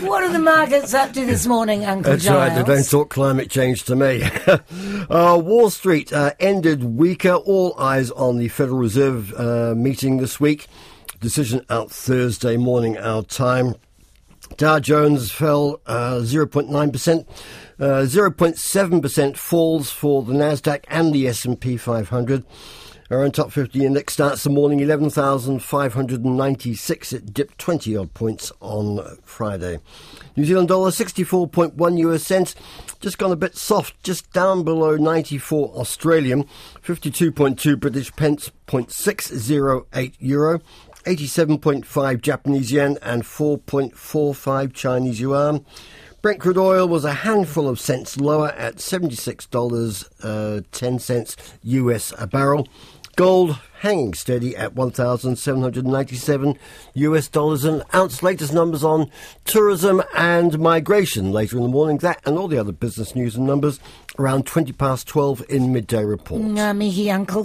What 0.00 0.22
are 0.22 0.32
the 0.32 0.38
markets 0.38 0.94
up 0.94 1.12
to 1.12 1.26
this 1.26 1.46
morning, 1.46 1.84
Uncle 1.84 2.12
That's 2.12 2.24
Giles? 2.24 2.56
right, 2.56 2.66
they 2.66 2.74
don't 2.74 2.88
talk 2.88 3.10
climate 3.10 3.50
change 3.50 3.84
to 3.84 3.94
me. 3.94 4.22
uh, 5.10 5.38
Wall 5.42 5.68
Street 5.68 6.10
uh, 6.12 6.32
ended 6.40 6.82
weaker. 6.84 7.34
All 7.34 7.78
eyes 7.78 8.10
on 8.10 8.38
the 8.38 8.48
Federal 8.48 8.78
Reserve 8.78 9.34
uh, 9.38 9.74
meeting 9.76 10.16
this 10.16 10.40
week. 10.40 10.68
Decision 11.20 11.66
out 11.68 11.90
Thursday 11.90 12.56
morning, 12.56 12.96
our 12.96 13.22
time. 13.22 13.74
Dow 14.56 14.80
Jones 14.80 15.30
fell 15.30 15.80
uh, 15.86 16.20
0.9%. 16.22 17.28
Uh, 17.78 17.84
0.7% 18.06 19.36
falls 19.36 19.90
for 19.90 20.22
the 20.22 20.32
Nasdaq 20.32 20.84
and 20.88 21.12
the 21.12 21.28
S&P 21.28 21.76
500. 21.76 22.44
Our 23.10 23.24
own 23.24 23.32
top 23.32 23.50
50 23.50 23.84
index 23.84 24.12
starts 24.12 24.44
the 24.44 24.50
morning 24.50 24.78
11,596. 24.78 27.12
It 27.12 27.34
dipped 27.34 27.58
20 27.58 27.96
odd 27.96 28.14
points 28.14 28.52
on 28.60 29.18
Friday. 29.24 29.80
New 30.36 30.44
Zealand 30.44 30.68
dollar 30.68 30.90
64.1 30.90 31.98
US 31.98 32.22
cents, 32.22 32.54
just 33.00 33.18
gone 33.18 33.32
a 33.32 33.36
bit 33.36 33.56
soft, 33.56 34.00
just 34.04 34.32
down 34.32 34.62
below 34.62 34.94
94 34.94 35.72
Australian, 35.74 36.44
52.2 36.84 37.80
British 37.80 38.14
pence, 38.14 38.52
0.608 38.68 40.14
euro. 40.20 40.60
87.5 41.04 42.20
Japanese 42.20 42.70
yen 42.70 42.96
and 43.02 43.24
4.45 43.24 44.72
Chinese 44.72 45.18
yuan. 45.18 45.64
Brent 46.22 46.38
crude 46.38 46.58
oil 46.58 46.86
was 46.86 47.06
a 47.06 47.14
handful 47.14 47.66
of 47.66 47.80
cents 47.80 48.20
lower 48.20 48.50
at 48.50 48.76
$76.10 48.76 50.04
uh, 50.22 50.60
US 51.62 52.12
a 52.18 52.26
barrel. 52.26 52.68
Gold 53.20 53.58
hanging 53.80 54.14
steady 54.14 54.56
at 54.56 54.74
1,797 54.74 56.58
US 56.94 57.28
dollars 57.28 57.64
an 57.64 57.82
ounce. 57.94 58.22
Latest 58.22 58.54
numbers 58.54 58.82
on 58.82 59.10
tourism 59.44 60.02
and 60.16 60.58
migration 60.58 61.30
later 61.30 61.58
in 61.58 61.62
the 61.64 61.68
morning. 61.68 61.98
That 61.98 62.20
and 62.24 62.38
all 62.38 62.48
the 62.48 62.58
other 62.58 62.72
business 62.72 63.14
news 63.14 63.36
and 63.36 63.46
numbers 63.46 63.78
around 64.18 64.46
20 64.46 64.72
past 64.72 65.06
12 65.06 65.44
in 65.50 65.70
midday 65.70 66.02
report. 66.02 66.40
Ngā 66.40 66.74
mihi, 66.74 67.10
Uncle. 67.10 67.38